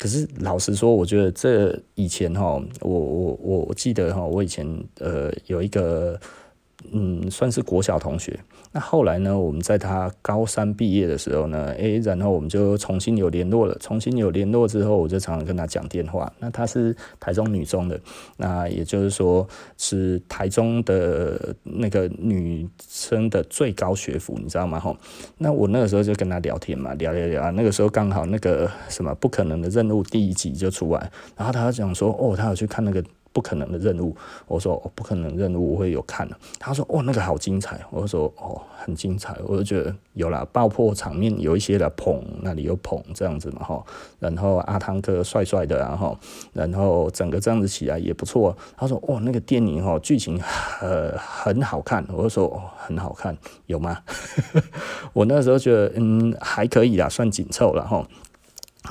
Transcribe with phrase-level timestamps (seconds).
[0.00, 4.66] 可是老实说，我觉得这以前哈，我我我我记得哈，我以前
[4.98, 6.18] 呃有一个。
[6.92, 8.38] 嗯，算是国小同学。
[8.72, 13.76] 那后来呢，我们在他高三毕业的时候呢，诶、然后我们就重新有联络了。
[13.80, 16.32] 重新有联络之后，我就常常跟他讲电话。
[16.38, 18.00] 那他是台中女中的，
[18.36, 24.78] 那也就是说是台中的那个女生的最高学府，你知道吗？
[24.78, 24.96] 吼，
[25.38, 27.50] 那我那个时候就跟他聊天嘛，聊聊聊。
[27.52, 33.02] 那个时候刚好那个什么不可能的任务第一集就出来，然后他讲说，哦，他有去看那个。
[33.32, 34.16] 不可能的任务，
[34.46, 36.36] 我说哦，不可能任务我会有看的。
[36.58, 43.84] 他说哦，那个好精彩，我说哦，很精彩，我就觉得有啦，爆破场面有一些的捧，那里有捧这样子嘛哈，
[44.18, 46.18] 然后阿汤哥帅帅的然后，
[46.52, 48.56] 然后整个这样子起来也不错。
[48.76, 50.40] 他说哦，那个电影哈剧情
[50.80, 53.36] 呃很好看，我就说哦很好看，
[53.66, 53.98] 有吗？
[55.12, 58.04] 我那时候觉得嗯还可以啦，算紧凑了哈。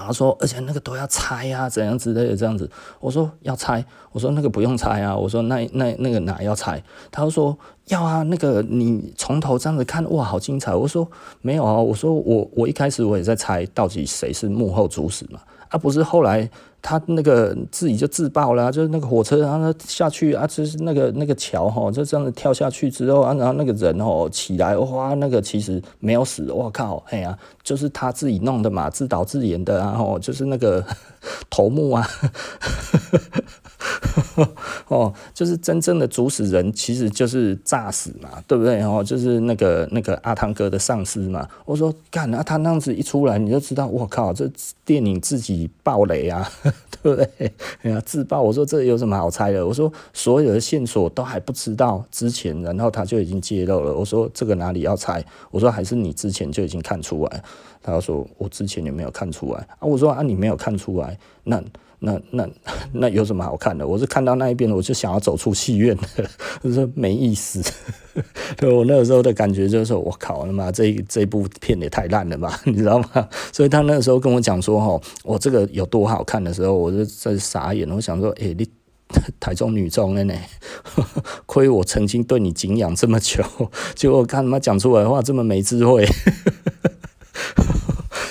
[0.06, 2.70] 他说，而且那个都要拆啊，怎样之类的这样子。
[3.00, 5.16] 我说要拆，我说那个不用拆啊。
[5.16, 6.84] 我说那那那个哪要拆？
[7.12, 10.74] 他说要啊，那个你从头这样子看，哇，好精彩。
[10.76, 11.10] 我说
[11.42, 16.50] 没有啊，我说我我一开始我也在猜到底谁是幕后主使嘛，啊不是后来。
[16.82, 30.84] 他那个自己就自爆了，就是那个火车，然后他下去啊，就是那个那个桥哈，就这样子跳下去之后啊，然后那个人哦起来，哇，那个其实没有死，我靠，哎呀，就是他自己弄的嘛，自导自演的，然后就是那个
[31.50, 32.08] 头目啊。
[34.88, 38.82] 哦，就是真正的主使人，其实就是诈死嘛，对不对？
[38.82, 41.48] 哦，就是那个那个阿汤哥的上司嘛。
[41.66, 44.50] 我说干啊，他那样子一出来，你就知道，我靠，这
[44.86, 46.50] 电影自己爆雷啊，
[47.02, 47.52] 对不对？
[47.84, 48.42] 哎呀，自爆。
[48.42, 49.66] 我说这有什么好猜的？
[49.66, 53.94] 我说所有的线索都还不知道之前，然后他就已经揭露了。
[53.94, 55.24] 我说这个哪里要猜？
[55.52, 57.44] 我说还是你之前就已经看出来。
[57.82, 59.82] 他说我之前也没有看出来啊。
[59.82, 61.62] 我说啊，你没有看出来，那。
[62.00, 62.48] 那那
[62.94, 63.86] 那有什么好看的？
[63.86, 66.30] 我是看到那一边，我就想要走出戏院的，
[66.64, 67.62] 我说没意思。
[68.56, 73.28] 对， 我那个时候的感觉就是，我靠，他妈这这部片也太烂了吧， 你知道吗？
[73.52, 77.90] 所以他那个时候跟我讲说，哈，我这个有多好看的时候，我就在傻眼。
[77.90, 78.70] 我想说，哎、欸，你
[79.40, 80.34] 台中女中的呢？
[81.46, 83.44] 亏我曾经对你敬仰这么久，
[83.96, 86.08] 结果看他妈讲出来的话这么没智慧。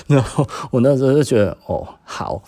[0.06, 2.42] 然后我那时候就觉得，哦，好。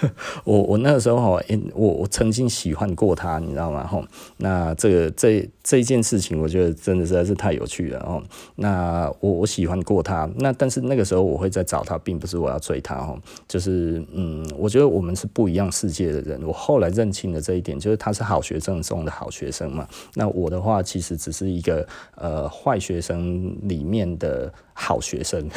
[0.44, 1.42] 我我那个时候哈，
[1.74, 3.86] 我我曾经喜欢过他，你知道吗？
[3.86, 4.02] 哈，
[4.36, 8.22] 那这个这这件事情，我觉得真的实在是太有趣了哦。
[8.56, 16.40] 那我我喜欢过他，那但是那个时候我会在找他，并不是我要追他哈，就是嗯，我觉得我们是不一样世界的人。
[16.46, 19.88] 我后来认清了这一点，就是他是好学生中的好学生嘛。
[20.14, 25.48] 那我的话，其实只是一个呃坏学生里面的好学生。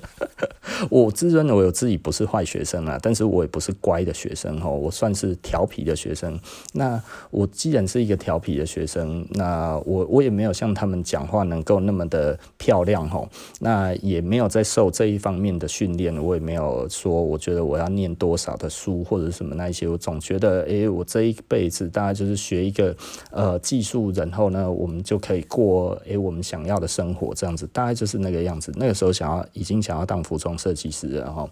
[0.88, 6.40] 我自认为我自己不是坏学生啊，但是我也不是乖的学生哦，我算是调皮的学生。
[6.72, 7.00] 那
[7.30, 13.28] 我既然是一个调皮的学生，那我我也没有像他们讲话能够那么的漂亮哦，
[13.60, 22.96] 那也没有在受这一方面的训练，我也没有说我觉得我要念多少的书或者什么那一些，我总觉得哎，我这一辈子大概就是学一个
[23.30, 28.72] 呃技术，然后呢，我们就可以过哎我们想要的生活这样子，大概就是那个样子。
[28.76, 31.48] 那个时候想要已经想要当服装设计师，然后。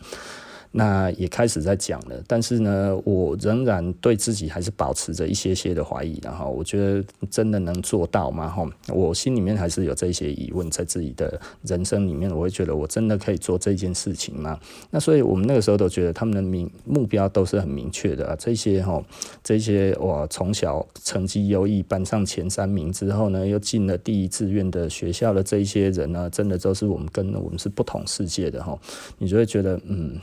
[0.70, 8.48] 那也开始在讲了，但是呢，我仍然对自己还是保持着一些些的怀疑，然后我觉得真的能做到吗？
[8.48, 14.60] 哈，我心里面还是有这些疑问，在自己的人生里面，我会觉得我真的可以做这件事情吗？
[14.90, 19.02] 那所以我们那个时候都觉得他们的明目标都是很明确的啊，这些哈，
[19.42, 28.78] 这些哇，从小成绩优异，班上前三名之后呢，又进了第一志愿的学校的这一些人呢，真的都是我们跟我们是不同世界的哈，
[29.16, 30.18] 你就会觉得嗯。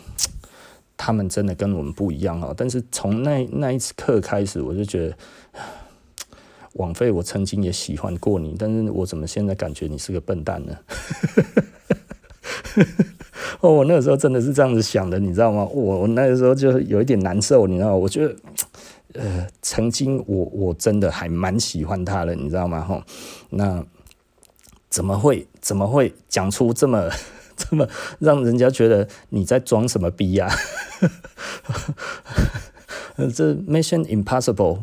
[0.98, 5.18] 他们真的跟我们不一样哦，但是从那那一次课开始，我就觉得，
[6.74, 10.78] 枉费我曾经也喜欢过你，但是我怎么现在感觉你是个笨蛋呢？
[13.62, 15.66] 哦，我那个时候真的是这样子想的，你知道吗？
[15.66, 17.96] 我我那个时候就有一点难受，你知道吗？
[17.96, 18.36] 我觉得，
[19.14, 22.82] 呃，曾经我我真的还蛮喜欢他的，你知道吗？
[22.82, 23.06] 哈，
[23.50, 23.84] 那
[24.90, 27.10] 怎么会怎么会讲出这么？
[27.70, 27.88] 这么
[28.20, 30.50] 让人家觉得你在装什么逼呀？
[33.34, 34.80] 这 Mission Impossible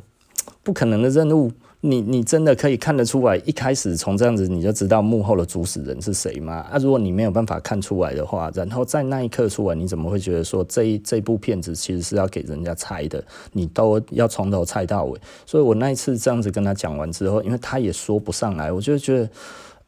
[0.63, 3.37] 不可能的任务，你你真的可以看得出来？
[3.39, 6.67] 一开始从这样子你就知道幕后的主使人是谁吗？
[6.71, 13.23] 啊，如果你没有办法看出来的话，然后在那一刻出来，你怎么会觉得说这这部片子其实是要给人家猜的？
[13.53, 15.21] 你都要从头猜到尾。
[15.45, 19.29] 所以我那一次这样子跟他讲完之后，因为他也说不上来，我就觉得。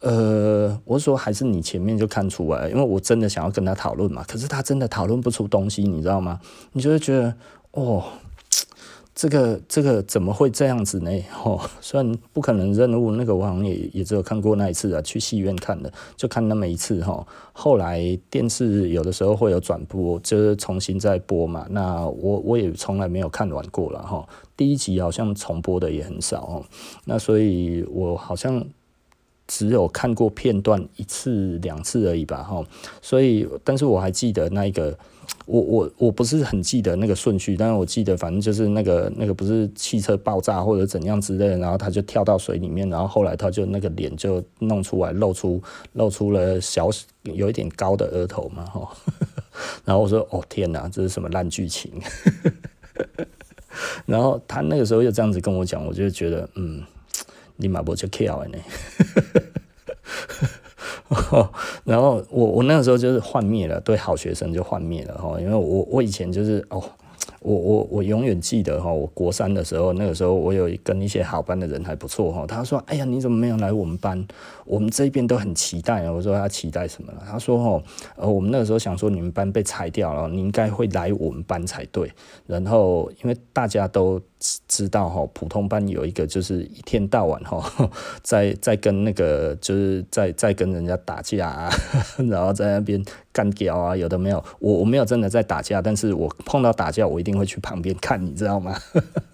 [0.01, 6.41] 呃，我说还是你前面就看出来，因为我真的想要跟他讨论嘛，可是他真的讨论不出东西，你知道吗？
[6.73, 7.35] 你就会觉得
[7.73, 8.05] 哦。
[9.15, 11.11] 这个这个怎么会这样子呢？
[11.45, 17.25] 哦，虽然不可能任务那个，我好像也也只有看过那一次啊，去戏院看的，就看那么一次哈。
[17.53, 21.65] 后来电视有的时候会有转播，就是重新再播嘛。
[21.71, 24.27] 那我我也从来没有看完过了哈。
[24.57, 26.65] 第一集好像重播的也很少哦。
[27.05, 28.67] 那所以我好像
[29.47, 32.65] 只有看过片段一次两次而已吧哈。
[33.03, 34.97] 所以，但是我还记得那一个。
[35.47, 45.63] 我我我不是很记得那个顺序，但是我记得反正就是那个那个不是汽车爆炸或者怎样之类的，然后他就跳到水里面，然后后来他就那个脸就弄出来，露出
[45.95, 46.89] 露出了小
[47.23, 48.89] 有一点高的额头嘛，哈，
[49.85, 51.91] 然后我说哦天哪，这是什么烂剧情？
[54.07, 56.83] 然后他那个时候又这样子跟我讲，我就觉得嗯，
[57.57, 58.59] 你马不就 k 了呢？
[61.85, 66.83] 然后我我那个时候就是幻灭了，对好学生就幻灭了哈，因为我我以前就是哦。
[67.41, 72.47] 我我我永远记得哈，我国三的时候，那个时候我有跟一些好班的人还不错哈。
[72.47, 74.27] 他说：“哎呀，你怎么没有来我们班？
[74.65, 77.83] 我们这边都很期待啊。”我说：“他期待什么了？”他说：“哦，
[78.17, 82.11] 呃，我们那个时候想说你们班被裁掉了，你应该会来我们班才对。
[82.47, 84.19] 然后因为大家都
[84.69, 87.91] 知道哈，普通班有一个就是一天到晚哈，
[88.23, 91.71] 在在跟那个就是在在跟人家打架啊，
[92.29, 93.05] 然后在那边。”
[93.35, 98.79] 干掉啊，有的没有，我我没有真的在打架，但是我碰到打架，我一定会去旁边看，你知道吗？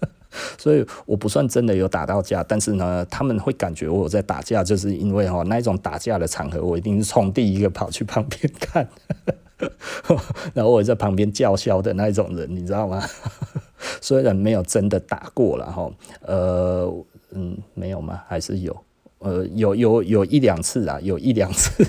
[0.57, 8.89] 所以我不算真的有打到架，但是呢，他们会感觉我在打架，就是因为哈那一种打架的场合，我一定是冲第一个跑去旁边看，
[10.55, 13.03] 然后我在旁边叫嚣的那一种人，你知道吗？
[14.01, 15.91] 虽然没有真的打过了哈，
[16.21, 18.21] 呃，嗯，没有吗？
[18.27, 18.75] 还是有，
[19.19, 21.85] 呃，有有有一两次啊，有一两次。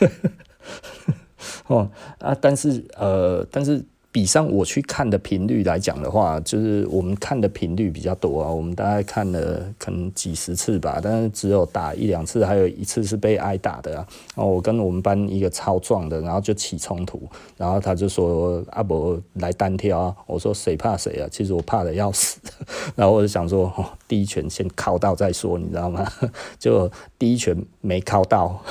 [1.68, 3.84] 哦啊，但是呃，但是。
[4.16, 14.06] 比上我去看的频率来讲的话，就是我们看的频率比较多啊，我们大概看了可能几十次吧，但是只有打一两次，还有一次是被挨打的啊。
[14.34, 17.28] 然后我跟我们班一个超壮的，然后就起冲突，
[17.58, 21.28] 然后他就说阿伯来单挑啊，我说谁怕谁啊？
[21.30, 22.40] 其实我怕的要死，
[22.96, 26.10] 然后我就想说，哦，第一拳先靠到再说，你知道吗？
[26.58, 28.62] 就第一拳没靠到，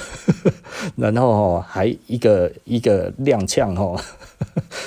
[0.98, 4.01] 然后哦还一个一个踉跄哦。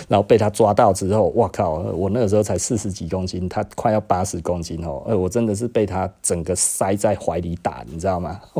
[0.09, 1.75] 然后被他抓到之后，哇靠！
[1.75, 8.41] 我那个时候才四十几公斤，他快要八十公斤哦，哎我真的是被他整个塞在怀里打，你知道吗？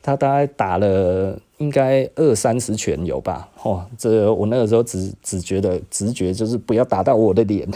[0.00, 3.48] 他大概打了应该二三十拳有吧？
[3.62, 7.68] 哦，这我那个时候只只觉得直觉就是不要打到我的脸。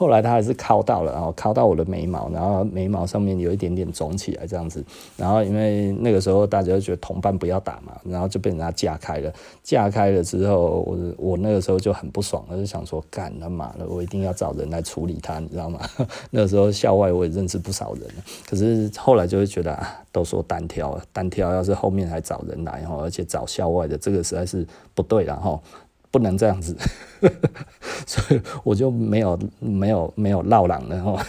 [0.00, 4.82] 后来他还是敲到了，然后敲到我的眉毛，然后眉毛上面有一点点肿起来这样子。
[5.14, 9.30] 然后因为那个时候大家就觉得同伴不要打嘛，然后就被人家架开了。
[9.62, 15.78] 架开了之后，我我那个时候就很不爽，我就想说干他妈的，我一定要找人来处理他，你知道吗？
[16.32, 18.02] 那个时候校外我也认识不少人，
[18.48, 25.60] 可是后来就会觉得啊，都说单挑，单挑要是后面还找人来然后，而且找校外的，这个实在是不对了哈。
[26.10, 26.76] 不能这样子，
[28.06, 31.26] 所以我就没有没有没有闹嚷了哈。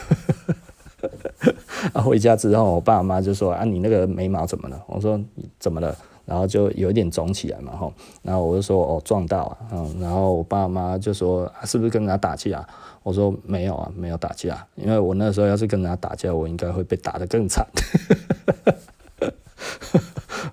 [1.93, 5.19] 啊，回家之后，我爸妈就说：“啊，你那个眉毛怎么了？”我说
[5.59, 5.95] ：“怎么了？”
[6.25, 7.91] 然后就有一点肿起来嘛，哈。
[8.21, 12.63] 然后我就说：“哦，撞到啊。”嗯，然后我爸妈就说：“，是不是跟人家打架？”
[13.01, 14.63] 我说：“没有啊，没有打架。
[14.75, 17.65] 因为我那时候要是跟人家打架，我应该会被打得更惨。”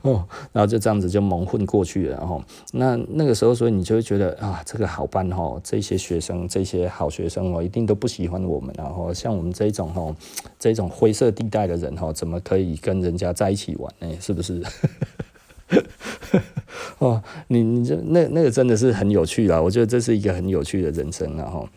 [0.09, 10.15] 哦，然后就这样子就蒙混过去了，然后那那个时候，所以你就会觉得啊，这个好班哈，这些学生，这些好学生哦，一定都不喜欢我们，然后像我们这种哈，
[10.59, 14.09] 这种灰色地带的人哈，怎么可以跟人家在一起玩呢？
[14.21, 14.62] 是不是？
[16.99, 21.69] 哦，你你这那那个真的是很有趣啦，我觉得这是一个很有趣的人生，然后。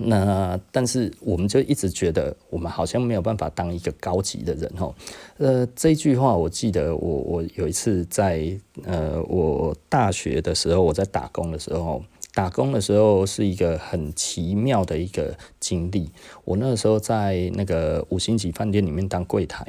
[0.00, 4.92] 那但是我们就一直觉得我们好像没有办法当一个高级的人哈，
[5.38, 12.02] 呃，这句话我记得我我有一次在呃我大学的时候，我在打工的时候，
[12.34, 16.10] 打工的时候是一个很奇妙的一个经历。
[16.44, 19.64] 我那时候在那个五星级饭店里面当柜台，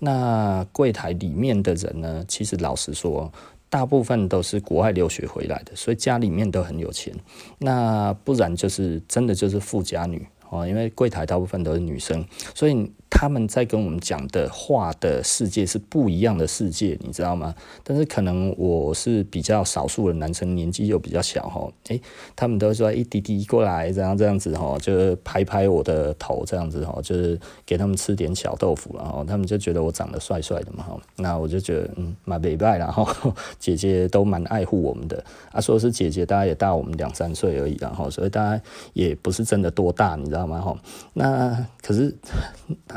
[0.00, 3.32] 那柜台里面的人呢，其实老实说。
[3.70, 7.14] 大部分都是国外留学回来的，所以家里面都很有钱。
[7.58, 17.54] 那不然就是真的就是富家女哦，因为柜台大部分都是女生，所以他们在跟我们讲的话的世界是不一样的世界，你知道吗？
[17.82, 22.00] 但是可能我是比较少数的男生，年纪又比较小哈，诶，
[22.36, 33.06] 他们都说一滴滴过来，然后这样子哈，就是拍拍我的头这样子哈，就是给他们吃点小豆腐，然后他们就觉得我长得帅帅的嘛哈，那我就觉得嗯蛮美拜然后
[33.58, 38.62] 姐姐都蛮爱护我们的，啊说是姐姐，大家也大我们两三岁而已，然后所以大家
[38.92, 40.76] 也不是真的多大，你知道吗哈？
[41.14, 42.14] 那可是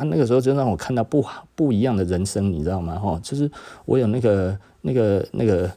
[0.03, 1.23] 那个时候就让我看到不
[1.55, 2.97] 不一样的人生，你知道吗？
[2.99, 3.49] 哈，就是
[3.85, 5.69] 我有那个那个那个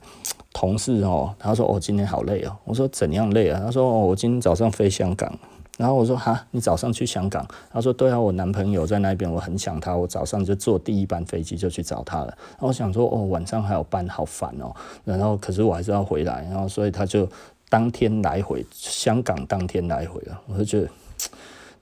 [0.52, 2.56] 同事哦，他说哦，今天好累哦。
[2.64, 3.61] 我说怎样累啊？
[3.64, 5.33] 他说哦，我今天早上飞香港。
[5.78, 7.47] 然后我说哈，你早上去香港？
[7.71, 12.28] 他说对啊，我男朋友在那边，我很想他，我早上就坐第一班飞机就去找他了。
[12.52, 14.75] 然后我想说哦，晚上还有班，好烦哦。
[15.04, 17.28] 然后可是我还是要回来，然后所以他就
[17.68, 20.40] 当天来回香港，当天来回了。
[20.47, 20.88] 我就觉得。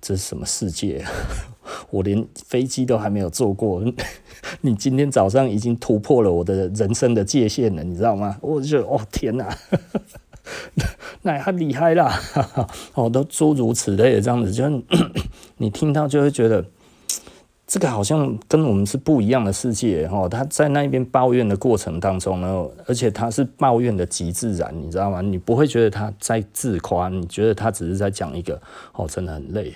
[0.07, 1.11] 这是什么世界啊？
[1.89, 3.83] 我连飞机都还没有坐过，
[4.61, 8.37] 你今天早上已经突破了我的人生的界限了，你知道吗？
[8.43, 9.57] 我就哦天哪，
[11.23, 12.13] 那太厉害了，
[12.93, 14.69] 哦都诸如此类的这样子，就
[15.57, 16.63] 你听到就会觉得
[17.67, 20.29] 这个好像跟我们是不一样的世界哦。
[20.31, 25.23] 他在那边抱怨的过程当中呢，而且他是抱怨的极自然，你知道吗？
[25.23, 28.61] 你不会觉得他在自夸，你觉得他只是在讲一个
[28.93, 29.75] 哦，真的很累。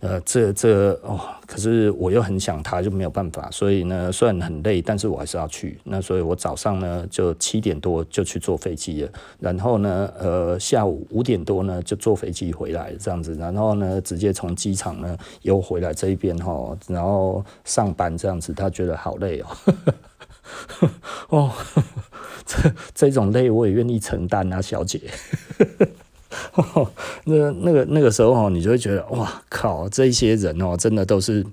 [0.00, 3.50] 呃，这这哦，可是我又很想他，就没有办法。
[3.50, 5.78] 所以呢，虽然很累，但是我还是要去。
[5.84, 9.10] 那所以我早上呢，就七点多就去坐飞机了。
[9.40, 13.34] 然后呢，呃，下午五点多呢，就坐飞机回来这样子。
[13.36, 18.52] 然后呢，直接从机场呢又回来这一边哈，然后上班这样子。
[18.52, 20.90] 他觉得好累哦，
[21.30, 21.52] 哦，
[22.44, 25.00] 这这种累我也愿意承担啊，小姐。
[27.24, 31.44] 那那个那个时候哦你就会觉得哇靠，这些人哦，真的都是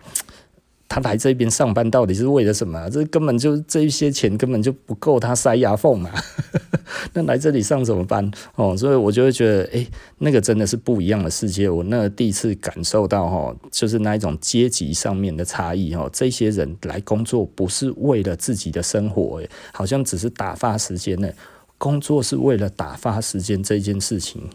[0.87, 2.89] 他来这边上班，到底是为了什么？
[2.89, 6.11] 这根本就这一些钱根本就不够他塞牙缝嘛。
[7.13, 8.75] 那来这里上什么班哦？
[8.77, 9.87] 所以我就会觉得，哎，
[10.19, 11.69] 那个真的是不一样的世界。
[11.69, 16.07] 我那第一次感受到哈，就是那一种阶级上面的差异哈。
[16.11, 21.29] 这些人来工作不是为了自己的生活，哎，好像只是打发时间呢。
[21.77, 24.47] 工作是为了打发时间这件事情，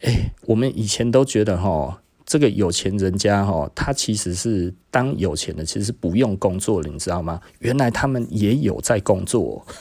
[0.00, 7.40] 哎，我们以前都觉得哈，这个有钱人家哈，他其实是当有钱的，其实是不用工作的，你知道吗？
[7.58, 9.64] 原来他们也有在工作。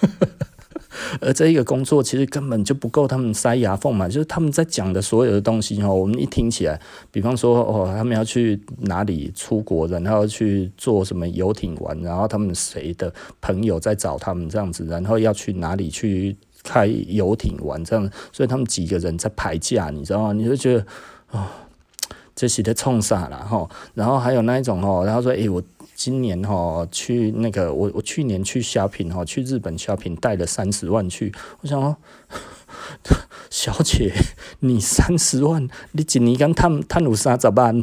[1.21, 6.79] 而这一个工作其实根本就不够他们塞牙缝嘛，就是他们在讲的所有的东西哈，我们一听起来，
[7.11, 16.35] 比方说哦，他们要去哪里出国，然后去坐什么游艇玩，然后他们谁的朋友在找他们这样子，然后要去哪里去
[16.67, 20.33] 开游艇玩这样，所以他们几个人在排假，你知道吗？
[20.33, 20.81] 你就觉得
[21.31, 21.47] 啊、哦，
[22.35, 23.67] 这是在冲啥了哈？
[23.93, 25.63] 然后还有那一种哦，然后说哎我。
[25.97, 31.97] 今年哈去那个我我去年去 shopping 哈去日本 shopping 带了三十万去，我想说，
[33.49, 34.13] 小姐
[34.59, 37.81] 你三十万你一年敢赚赚有三十万？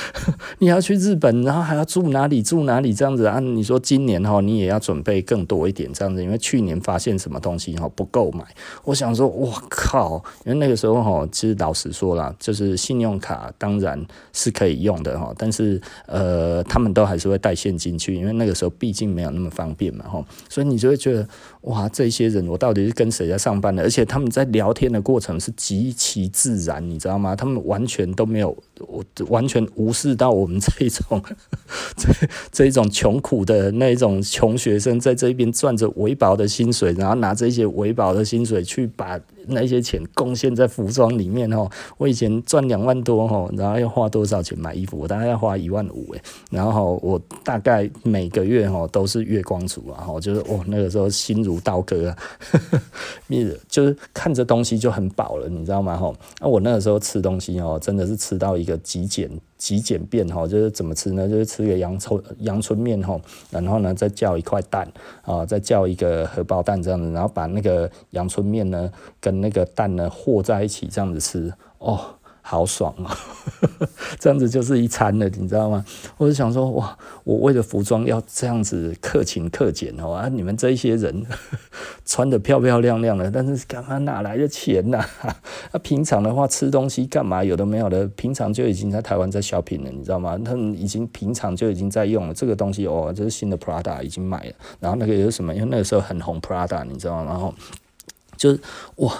[0.58, 3.40] 你要去日本，然后还要住哪里住哪里这样子啊？
[3.40, 8.44] 你说今年哈，你也要准备更多一点这样子，因为去年发现什么东西哈不够买。
[8.84, 10.22] 我想说，我靠！
[10.44, 21.26] 因为那个时候哈，其实老实说啦，就是信用卡当然是可以用的哈，但是呃，他们都还是会带现金去，因为那个时候毕竟没有那么方便嘛哈，所以你就会觉得。
[21.62, 23.84] 哇，这些人我到底是跟谁在上班的？
[23.84, 27.36] 而且他们在聊天的过程是极其自然，你知道吗？
[27.36, 31.22] 他们完全都没有，我完全无视到我们这一种
[31.96, 32.08] 这
[32.50, 41.66] 这一种穷苦的那一种穷学生，在这边赚着微薄的薪水，然后拿这些微薄的薪水去把那些钱贡献在服装里面哦。
[41.96, 44.98] 我以前赚两万多哈，然后要花多少钱买衣服？
[44.98, 51.62] 我大概要花一万五诶，然后我大概每个月哈都是月光族啊，哈，就是哦那个时候心如。
[51.64, 52.18] 刀割啊，
[53.68, 55.96] 就是看着东西就很饱了，你知道吗？
[55.96, 61.28] 吼，那我那个时候吃东西哦，真的是吃到一个极简极简便哈，就是怎么吃呢？
[61.28, 63.20] 就是吃个阳春阳春面吼，
[63.50, 64.90] 然后呢再叫一块蛋
[65.22, 72.00] 啊，再叫一个荷包蛋这样子，然后把那个阳春面呢跟那个蛋呢和在一起这样子吃哦。
[72.44, 73.16] 好爽啊！
[74.18, 75.84] 这样子就是一餐了，你知道吗？
[76.18, 80.28] 我就想说，哇，我为了服装要这样子克勤克俭哦啊！
[80.28, 81.24] 你们这一些人
[82.04, 84.98] 穿得漂漂亮亮的，但是干嘛哪来的钱呐？
[85.70, 87.44] 啊，平常的话吃东西干嘛？
[87.44, 90.36] 有的没有的，平常就已经在台湾在 shopping 了，你知道吗？
[90.44, 95.54] 他们已经平常就已经在用了这个东西哦，这是新的 Prada 已经买了，然后那个有什么？
[95.54, 97.30] 因为那个时候很红 Prada，你知道吗？
[97.30, 97.54] 然后
[98.42, 98.60] 就是
[98.96, 99.14] 哇。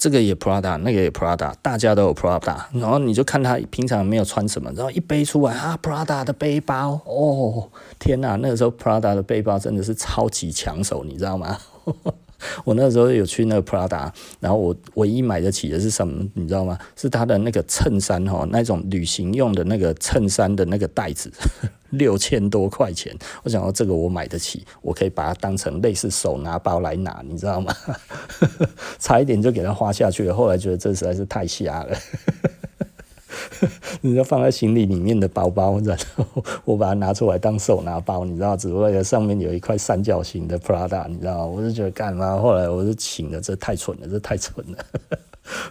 [0.00, 11.58] 这个也 Prada，那个也 Prada，大家都有 Prada，然后你就看他平常没有穿什么，然后一背出来啊，Prada 的背包，哦，天哪，那个时候 Prada 的背包真的是超级抢手，你知道吗？
[12.64, 14.08] 我那时候有去那个 Prada，
[14.38, 16.78] 然后我唯一买得起的是什么，你知道吗？
[16.94, 21.28] 是他的那个衬衫哈，那种旅行用的那个衬衫的那个袋子，
[21.90, 23.14] 六千多块钱。
[23.42, 27.74] 我想说这个我买得起，我可以把它当成类似手拿包来拿，你知道吗？
[28.98, 31.96] 差一点就给它花下去了，后来觉得这实在是太瞎了。
[34.00, 36.24] 你就放在行李里面的包包，然后
[36.64, 42.38] 我把它拿出来当手拿包，你知道，只为了上面有一块三角形的 Prada，你知道，我就觉得干嘛？
[42.38, 44.78] 后来我就醒了，这太蠢了，这太蠢了。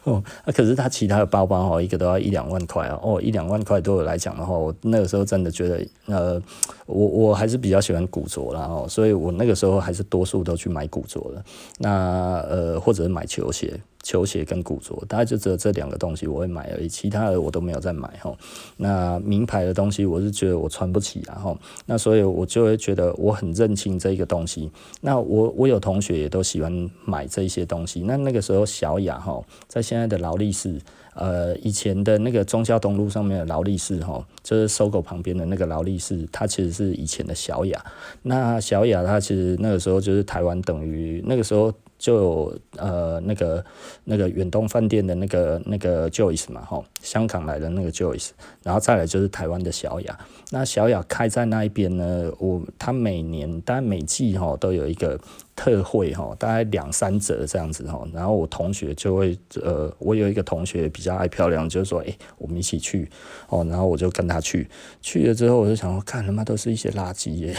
[0.04, 6.42] 哦，啊，可是他其他的包包哦，一个都要一两万块啊，哦，一两万块对我来讲的话，我那个时候真的觉得，呃，
[6.86, 11.44] 我我还是比较喜欢古着啦哦，所以我那个时候还是多数都去买古着的，
[11.80, 13.80] 那呃，或者是买球鞋。
[14.08, 18.34] 球鞋跟古着，大概就只有这两个东西我会买而已，其他的我都没有再买哈。
[18.78, 21.58] 那名牌的东西，我是觉得我穿不起啊哈。
[21.86, 24.72] 那所以我就会觉得我很认清这个东西。
[25.02, 28.00] 那我我有同学也都喜欢买这些东西。
[28.00, 30.80] 那那个时候小雅哈，在现在的劳力士，
[31.14, 37.86] 呃，以前的那个忠孝东路上面的劳力士哈，就是搜狗旁边的那个劳力士，它其实是以前的小雅。
[38.24, 41.74] 那小雅它其实那个时候就是台湾等于那个时候。
[41.98, 43.64] 就有呃那个
[44.04, 48.30] 那个远东饭店的那个那个 Joyce 嘛吼，香港来的那个 Joyce，
[48.64, 50.20] 然后再来就是台湾的小雅。
[50.52, 55.20] 那小雅开在那一边呢，我他每年大概每季哈都有一个
[55.56, 58.08] 特惠哈，大概两三折这样子哈。
[58.14, 63.10] 然后我同学就会呃，我有一个同学比较爱漂亮，就是说诶、我们一起去
[63.50, 63.66] 哦。
[63.68, 64.70] 然后我就跟他去，
[65.02, 67.56] 去了之后我就想说，看他妈都是一些垃圾耶。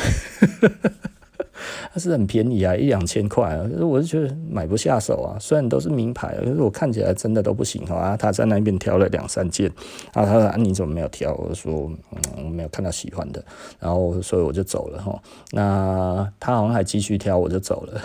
[1.92, 5.36] 它是很便宜啊，一两千块啊，可是我就觉得买不下手啊。
[5.40, 8.16] 虽然都是名牌，可是我看起来真的都不行啊。
[8.16, 9.68] 他在那边挑了两三件，
[10.12, 11.34] 啊，他说啊，你怎么没有挑？
[11.34, 13.42] 我说嗯，我没有看到喜欢的，
[13.78, 15.20] 然后所以我就走了哈。
[15.52, 18.00] 那他好像还继续挑，我就走了。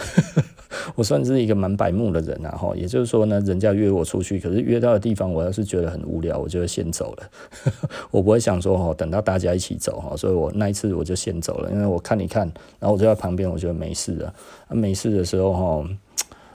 [0.95, 7.29] 我算是一个蛮白目的人啊哈，也就是说呢，人家约我出去，可是约到的地方，我要是觉得很无聊，我就会先走了。
[8.11, 12.45] 我不会想说哈，等到大家一起走哈，所以我那一次我就先走了，因为我看一看，
[12.79, 14.33] 然后我就在旁边，我觉得没事了。
[14.67, 15.89] 啊，没事的时候哈，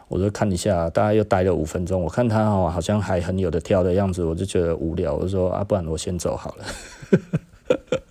[0.08, 6.64] 我就看一下，大概又待了五分钟，我看他哈好像还很有的挑的样子，我就觉得无聊，我就说啊，不然我先走好了。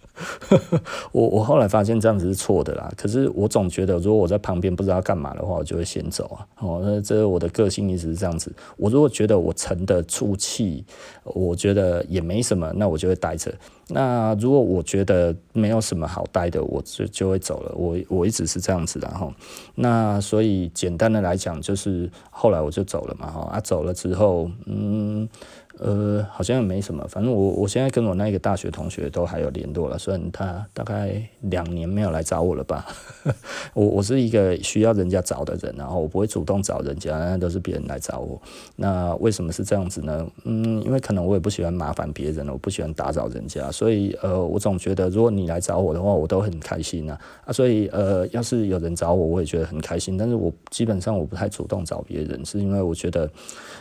[1.11, 6.45] 我我后来发现这样子是错的啦，可是我总觉得如果我在旁边不知道干嘛的话，我就会先走啊。
[6.59, 8.51] 哦，那这是我的个性一直是这样子。
[8.77, 10.83] 我如果觉得我沉得住气，
[11.23, 13.53] 我觉得也没什么，那我就会待着。
[13.89, 17.71] 那如果我觉得没有什么好待的，我就就会走了。
[17.75, 19.31] 我我一直是这样子的哈。
[19.75, 23.41] 那所以简单的来讲，就是后来我就走了嘛哈。
[23.51, 25.29] 啊，走了之后，嗯。
[25.79, 32.85] 呃，好像也没什么，反正我我现在跟我那个大学同学都还有联络了，虽然他大概两年没有来找我了吧。
[33.73, 38.41] 我我是一个需要人家找的人，然后我不会主动找人家，都是别人来找我。
[38.75, 40.27] 那为什么是这样子呢？
[40.45, 50.17] 嗯，因为可能我也不喜欢麻烦别人，我不喜欢打扰人家，所以呃，我总觉得如果你来找我的话，我都很开心啊啊，所以呃，要是有人找我，我也觉得很开心。
[50.17, 53.29] 但是我基本上我不太主动找别人，是因为我觉得。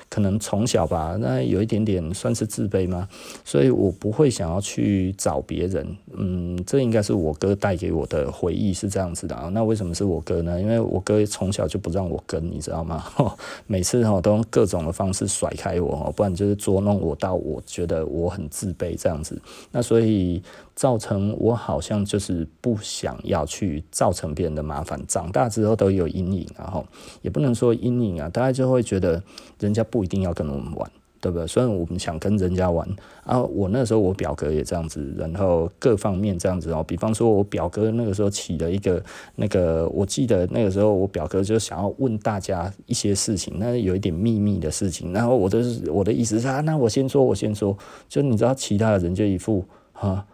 [0.08, 3.08] 可能从小吧，那有一点点算是自卑吗，
[3.46, 5.96] 所以我不会想要去找别人。
[6.12, 9.48] 嗯，这应该是我哥带给我的回忆是这样子的啊。
[9.48, 10.60] 那为什么是我哥呢？
[10.60, 13.04] 因为我哥从小就不让我跟，你知道吗？
[13.66, 19.40] 每次哈都用各种的方式甩开我，不然就是捉弄我到我觉得我很自卑这样子。
[19.70, 20.42] 那所以。
[20.76, 26.84] 造成我好像就是不想要去造成别人的麻烦，长大之后都有阴影，然后
[27.22, 29.22] 也不能说阴影啊，大家就会觉得
[29.58, 31.46] 人家不一定要跟我们玩，对不对？
[31.46, 32.88] 虽然我们想跟人家玩
[33.24, 39.02] 啊，我那时候我表哥也这样子，然后各方面这样子哦，比方说我表哥那个时候起了一个
[39.34, 47.76] 那个，我记得那个时候我表哥就想要问大家一些事情，那有一点秘密的事情，然后我的我的意思是啊，那我先说，我先说，
[48.08, 50.24] 就你知道其他的人就一副啊。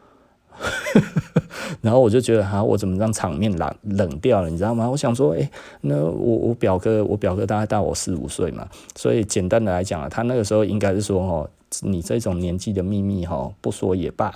[1.80, 4.88] 然后我就觉得哈，我怎么让场面冷冷掉了，你知道吗？
[4.88, 5.48] 我想说，诶，
[5.80, 14.32] 那我我表哥，我表哥大概大我四五岁嘛，所以简单的来讲啊，他那个时候应该是说，哦，你这种年纪的秘密，哈，不说也罢。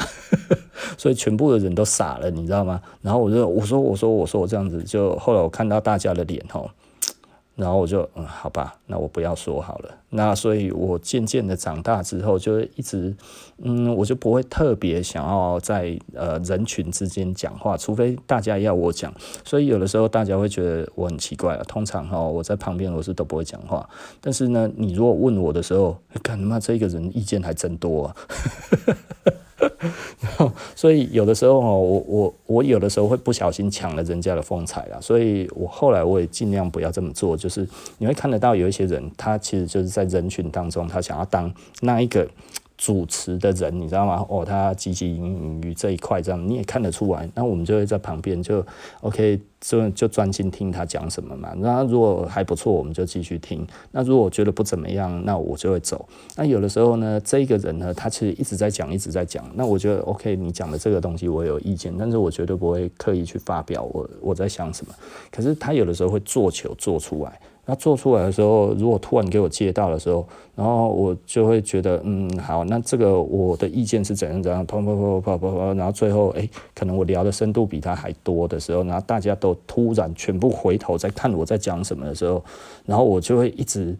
[0.98, 2.80] 所以全部的人都傻了，你知道吗？
[3.02, 6.64] 然后我就我说我说我说我这样子，就后来我看到大家的脸，哈。
[7.56, 9.90] 然后我就嗯，好吧，那我不要说好了。
[10.10, 13.14] 那所以，我渐渐的长大之后，就一直
[13.62, 19.12] 嗯，我就不会特别想要在呃人群之间讲话，除非大家要我讲。
[19.42, 21.62] 所以有的时候大家会觉得我很奇怪啊。
[21.66, 23.88] 通常哈，我在旁边我是都不会讲话。
[24.20, 28.16] 但是呢，你如果问我的时候，干他妈这个人意见还真多啊。
[30.74, 37.36] 所以有的时候哦，我我我有的时候会不小心抢了人家的风采啊，所以我后来我也尽量不要这么做。
[37.36, 37.66] 就是
[37.98, 42.28] 你会看得到有一些人，他其实就是在人群当中，他想要当那一个。
[42.78, 44.26] 主持的人，你知道吗？
[44.28, 47.28] 哦，他汲汲营营于这一块，这样你也看得出来。
[47.34, 48.64] 那我们就会在旁边就
[49.00, 51.54] OK，就就专心听他讲什么嘛。
[51.56, 53.66] 那如果还不错，我们就继续听。
[53.92, 56.06] 那如果觉得不怎么样，那我就会走。
[56.36, 59.44] 那有的时候呢，这个人呢，他其实一直在讲，一直在讲。
[59.54, 64.94] 那我觉得 OK，你讲的这个东西我有意见，但是我绝对不会刻意去发表我我在想什么。
[65.30, 67.40] 可是他有的时候会做球做出来。
[67.66, 82.42] 那做出来的时候，如果突然给我接到的时候，然后我就会觉得，嗯，好，那这个我的意见是怎样怎样，砰砰砰砰砰砰，然后最后，诶，可能我聊的深度比他还多的时候，然后大家都突然全部回头在看我在讲什么的时候，
[82.84, 83.96] 然后我就会一直。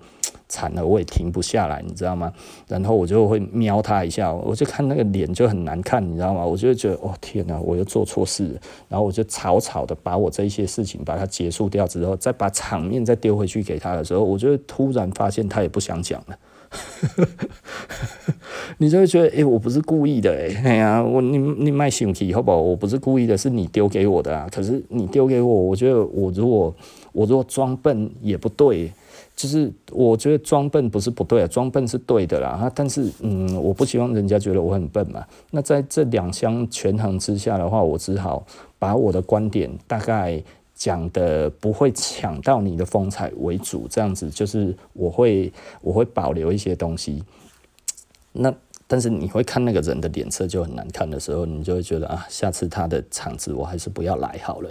[0.49, 2.33] 惨了，我也停不下来，你知道吗？
[2.69, 6.45] 然后我就会瞄他一下，我就看那个脸就很难看，你知道吗？
[6.45, 8.59] 我就觉得，哦天哪，我又做错事。
[8.89, 16.39] 然后我就草草的把我这一些事情把它结束掉之后，再把场面再丢回去给他的时候，我就突然发现他也不想讲了。
[18.79, 22.59] 你就会觉得，哎、我不是故意的、欸，哎，呀，我你你卖身体好不好？
[22.59, 24.49] 我不是故意的，是你丢给我的啊。
[24.53, 26.75] 可是你丢给我，我觉得我如果
[27.13, 28.93] 我如果装笨也不对。
[29.37, 32.73] 就是我觉得装笨不是不对啊，装笨是对的啦。
[32.75, 35.23] 但是嗯，我不希望人家觉得我很笨嘛。
[35.51, 38.47] 那在这两相权衡之下的话，我只好
[38.79, 40.43] 把我的观点大概
[40.75, 47.23] 讲的不会抢到你的风采为主，这样子就是我会我会保留一些东西。
[48.33, 48.51] 那
[48.87, 54.71] 但是你会看那个人的脸色就很难看的时候，你就会觉得啊，下次他的场子我还是不要来好了，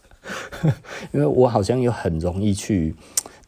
[1.12, 2.94] 因为我好像又很容易去。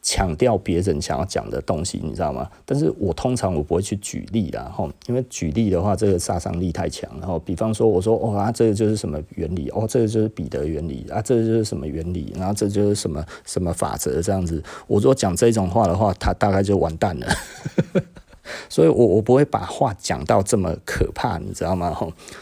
[0.01, 2.49] 强调别人想要讲的东西，你知道吗？
[2.65, 7.09] 但是我通常我不会去举例啦，吼，因为举例的话，这个杀伤力太强。
[7.19, 9.69] 然后，比方说，我说，哦啊，这个就是什么原理？
[9.69, 12.33] 哦，这个就是彼得原理啊，这个就是什么原理？
[12.37, 14.21] 然后这就是什么什么法则？
[14.21, 17.27] 这样子，我如果讲这种话的话，他大概就完蛋了。
[18.69, 21.95] 所以我我不会把话讲到这么可怕，你知道吗？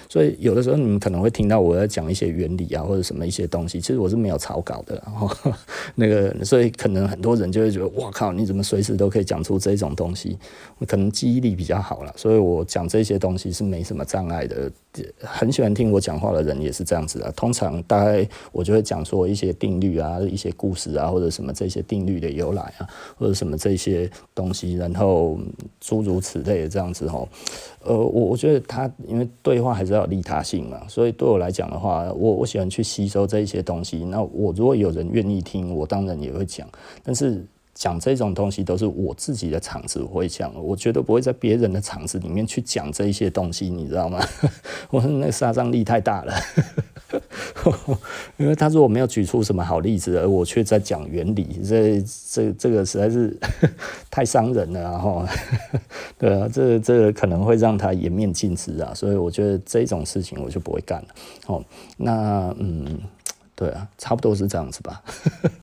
[0.09, 5.29] 所以有的时候你们可能会听到我在讲一些原理啊，或者什么一些东西，其实我是没有草稿的，然后
[5.95, 10.37] 那个，所以可能很多人就会觉得，哇靠，你怎么随时都可以讲出这种东西？
[10.79, 14.71] 我可能记忆力比较好了，所以我讲这些东西是没什么障碍的。
[15.21, 25.37] 很喜欢听我讲话的人也是这样子啊，通常大概我就会讲说一些定律啊，一些故事啊，或者什么这些定律的由来啊，或者什么这些东西，然后
[26.03, 27.27] 诸如此类的这样子吼。
[27.83, 34.05] 呃，我我觉得他因为对话还是要利他性嘛，所以对我来讲的话，我我喜欢去吸收这一些东西。
[34.05, 36.67] 那我如果有人愿意听，我当然也会讲，
[37.03, 37.45] 但是。
[37.77, 44.19] 讲这种东西都是我自己的场子，我会讲，我绝对不会在别人的场子里面去讲这一些东西，你知道吗？
[44.89, 46.33] 我说那杀伤力太大了，
[48.37, 53.37] 因为他说我没有举出什么好例子，而我却在讲原理，这这这个实在是
[54.09, 55.29] 太伤人了，哈
[56.17, 61.07] 对啊，这这可能会让他颜面尽失啊，所以我觉得这种事情我就不会干了。
[61.45, 61.63] 哦，
[61.95, 62.99] 那嗯，
[63.55, 65.03] 对啊，差不多是这样子吧。